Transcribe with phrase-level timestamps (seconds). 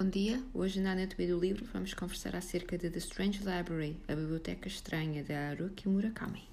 [0.00, 4.14] Bom dia, hoje na Anatomia do Livro vamos conversar acerca de The Strange Library, a
[4.14, 6.44] Biblioteca Estranha de Haruki Murakami.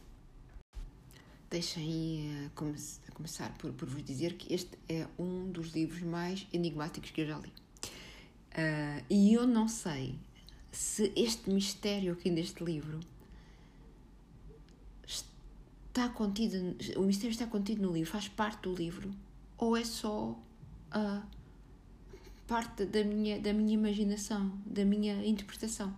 [1.47, 2.73] Deixem uh, come
[3.13, 7.27] começar por, por, vos dizer que este é um dos livros mais enigmáticos que eu
[7.27, 7.49] já li.
[7.49, 10.17] Uh, e eu não sei
[10.71, 12.99] se este mistério aqui neste livro
[15.05, 19.11] está contido, o mistério está contido no livro, faz parte do livro,
[19.55, 21.34] ou é só uh,
[22.47, 25.95] parte da minha, da minha imaginação, da minha interpretação.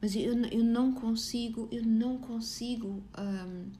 [0.00, 3.70] Mas eu, eu não consigo, eu não consigo um,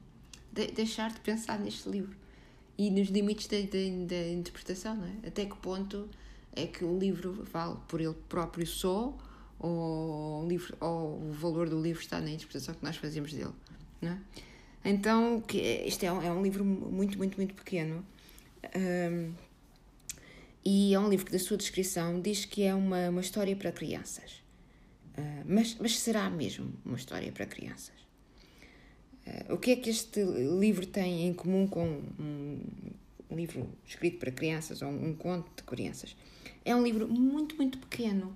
[0.51, 2.15] de, deixar de pensar neste livro
[2.77, 5.27] e nos limites da, da, interpretação, não é?
[5.27, 6.09] Até que ponto
[6.55, 9.15] é que o livro vale por ele próprio só
[9.59, 13.53] ou o, livro, ou o valor do livro está na interpretação que nós fazemos dele,
[14.01, 14.19] não é?
[14.85, 18.05] Então, que, este é um, é um livro muito, muito, muito pequeno.
[18.75, 19.33] Um,
[20.69, 23.71] e é um livro que, da sua descrição, diz que é uma, uma história para
[23.71, 24.43] crianças.
[25.17, 27.95] Uh, mas, mas será mesmo uma história para crianças?
[29.25, 30.21] Uh, o que é que este
[30.59, 32.59] livro tem em comum com um,
[33.31, 36.17] livro escrito para crianças ou um, um, conto de crianças?
[36.65, 38.35] É um livro muito, muito pequeno,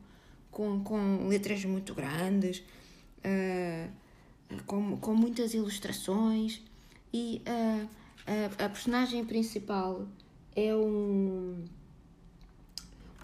[0.50, 2.60] com, com letras muito grandes,
[3.26, 3.92] uh,
[4.66, 6.62] com, com muitas ilustrações
[7.14, 10.08] e a, a personagem principal
[10.56, 11.31] é um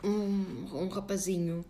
[0.03, 1.66] um, um rapazinho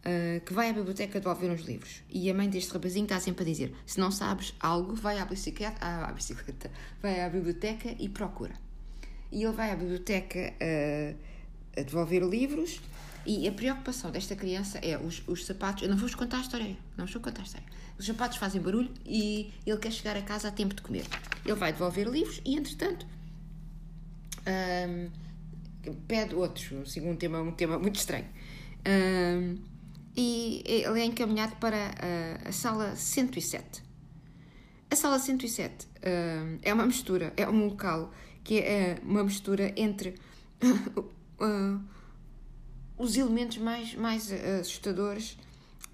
[0.00, 3.42] uh, que vai à biblioteca devolver uns livros e a mãe deste rapazinho está sempre
[3.42, 6.70] a dizer: se não sabes algo, vai à bicicleta, à, à bicicleta
[7.02, 8.54] vai à biblioteca e procura.
[9.32, 11.16] E ele vai à biblioteca uh,
[11.78, 12.80] a devolver livros
[13.24, 15.82] e a preocupação desta criança é os, os sapatos.
[15.82, 17.66] Eu não vou-vos contar a história, não vos vou contar a história.
[17.98, 21.04] Os sapatos fazem barulho e ele quer chegar a casa a tempo de comer.
[21.44, 23.06] Ele vai devolver livros e, entretanto.
[24.46, 25.29] Um, ah,
[26.06, 28.26] pede outros, um segundo tema, um tema muito estranho.
[28.86, 29.58] Um,
[30.16, 33.82] e ele é encaminhado para a, a, sala 107.
[34.90, 40.14] A sala 107 um, é uma mistura, é um local que é uma mistura entre
[41.40, 41.80] uh,
[42.98, 45.38] os elementos mais, mais assustadores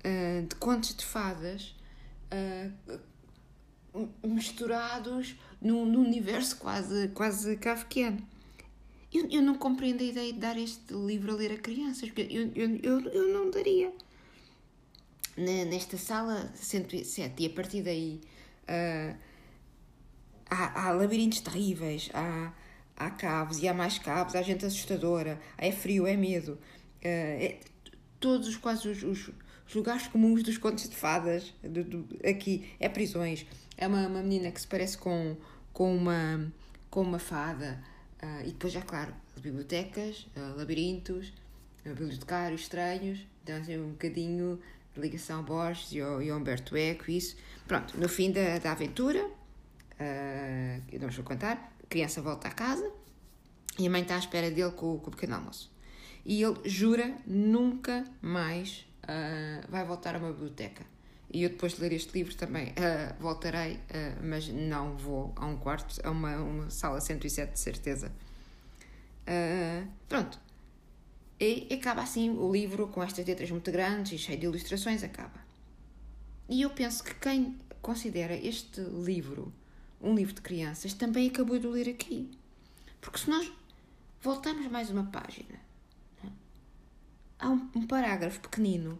[0.01, 1.77] uh, de contos de fadas
[2.33, 2.99] uh,
[4.25, 8.27] misturados num, num universo quase, quase kafkiano.
[9.17, 12.29] Eu, eu não compreendo a ideia de dar este livro a ler a crianças, porque
[12.31, 13.91] eu, eu, eu, eu não daria.
[15.37, 18.21] nesta sala 107, e a partir daí
[18.69, 19.17] uh,
[20.51, 22.53] há, há labirintos terríveis, há,
[22.95, 26.53] há cabos e há mais cabos, há gente assustadora, é frio, é medo.
[26.53, 26.59] Uh,
[27.03, 27.61] é,
[28.21, 29.31] todos quase os, os,
[29.67, 33.47] os, lugares comuns dos contos de fadas do, do, aqui é prisões.
[33.79, 35.39] É uma, uma menina que se parece com,
[35.73, 36.53] com, uma,
[36.91, 37.83] com uma fada.
[38.23, 41.29] Uh, e depois, já claro, bibliotecas, uh, labirintos,
[41.85, 44.61] uh, bibliotecários estranhos, então assim, um bocadinho
[44.95, 47.37] de ligação Borges e ao, e ao Humberto Eco, isso.
[47.67, 52.49] Pronto, no fim da, da aventura, uh, eu não vos vou contar, a criança volta
[52.49, 52.91] à casa
[53.79, 55.71] e a mãe está à espera dele com, com o pequeno almoço.
[56.25, 58.85] E ele jura nunca mais
[59.69, 60.85] vai voltar a uma biblioteca.
[61.33, 63.79] E eu depois de ler este livro também uh, voltarei, uh,
[64.23, 68.13] mas não vou a um quarto, a uma, uma sala 107 de certeza.
[69.23, 70.39] Uh, pronto.
[71.39, 75.45] E acaba assim o livro com estas letras muito grandes e cheio de ilustrações, acaba.
[76.49, 79.53] E eu penso que quem considera este livro
[80.01, 82.31] um livro de crianças também acabou de ler aqui.
[83.01, 83.51] Porque se nós
[84.21, 85.59] voltarmos mais uma página,
[86.25, 86.29] é?
[87.39, 88.99] há um, um parágrafo pequenino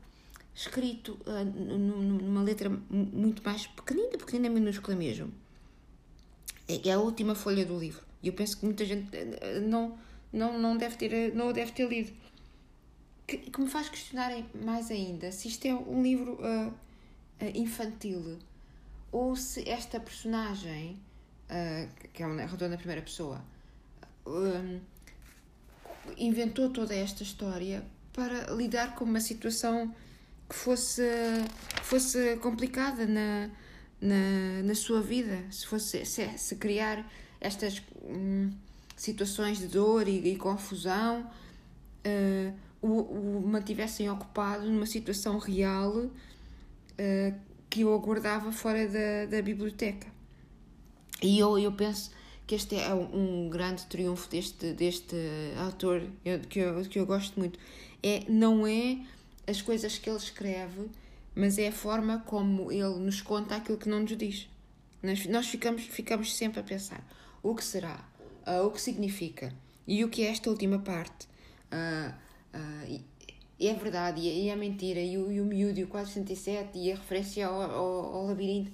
[0.57, 5.31] escrito uh, numa letra muito mais pequenina, pequenina minúscula mesmo.
[6.67, 8.03] É, é a última folha do livro.
[8.23, 9.99] E eu penso que muita gente uh, não,
[10.33, 12.11] não, não, deve, ter, não deve ter lido.
[13.27, 16.73] Que, que me faz questionar mais ainda se isto é um livro uh,
[17.55, 18.39] infantil
[19.13, 20.99] ou se esta personagem,
[22.13, 23.43] que é uma narradora na primeira pessoa,
[26.17, 29.95] inventou toda esta história para lidar com uma situação
[30.49, 31.03] que fosse,
[31.83, 33.51] fosse complicada na,
[34.01, 37.05] na, na sua vida, se fosse se, se criar
[37.41, 38.51] estas hum,
[38.97, 41.29] situações de dor e, e confusão
[42.07, 46.11] uh, o, o mantivessem ocupado numa situação real uh,
[47.69, 50.07] que o aguardava fora da, da biblioteca.
[51.23, 52.11] E eu, eu penso
[52.47, 55.17] que este é um, grande triunfo deste, deste
[55.59, 56.03] autor
[56.49, 57.59] que, eu, que eu gosto muito.
[58.03, 59.01] É, não é
[59.47, 60.91] as coisas que ele escreve,
[61.35, 64.49] mas é a forma como ele nos conta aquilo que não nos diz.
[65.03, 67.07] Nós, nós ficamos, ficamos sempre a pensar:
[67.43, 68.05] o que será?
[68.47, 69.53] Uh, o que significa?
[69.87, 71.29] E o que é esta última parte?
[71.73, 72.13] Uh,
[72.55, 73.05] uh,
[73.59, 76.93] é verdade, e é, é mentira, e o, e o miúdo, e o 467, e
[76.93, 78.71] a referência ao, ao, ao labirinto.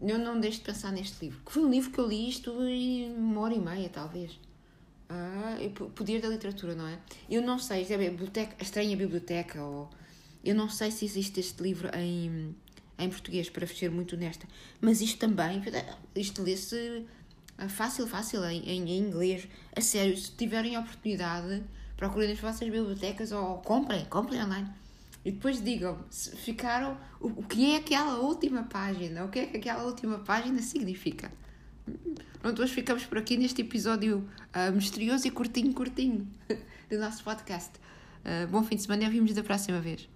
[0.00, 2.50] Eu não deixo de pensar neste livro, que foi um livro que eu li isto
[2.64, 4.38] em uma hora e meia, talvez.
[5.14, 6.98] Ah, o poder da literatura, não é?
[7.28, 9.90] Eu não sei, é a, biblioteca, a estranha biblioteca, ou
[10.42, 12.54] eu não sei se existe este livro em,
[12.98, 14.46] em português, para ser muito honesta,
[14.80, 15.62] mas isto também,
[16.16, 17.04] isto lê-se
[17.58, 19.46] ah, fácil, fácil em, em, inglês.
[19.76, 21.62] A sério, se tiverem a oportunidade,
[21.94, 24.68] procurem nas vossas bibliotecas ou comprem, comprem online.
[25.24, 29.46] E depois digam se ficaram o, o que é aquela última página, o que é
[29.46, 31.30] que aquela última página significa.
[32.40, 36.26] Pronto, hoje ficamos por aqui neste episódio uh, misterioso e curtinho, curtinho
[36.90, 37.70] do nosso podcast.
[38.24, 40.08] Uh, bom fim de semana e ouvimos da próxima vez.